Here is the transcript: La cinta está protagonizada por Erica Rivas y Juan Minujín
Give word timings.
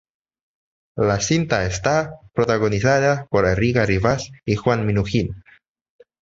La 0.97 1.19
cinta 1.19 1.63
está 1.67 2.15
protagonizada 2.33 3.27
por 3.29 3.45
Erica 3.45 3.85
Rivas 3.85 4.31
y 4.45 4.55
Juan 4.55 4.83
Minujín 4.87 5.43